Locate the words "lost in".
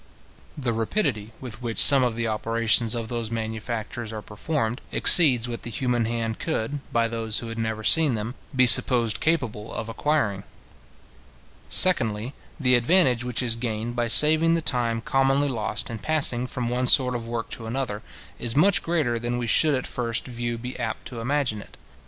15.47-15.99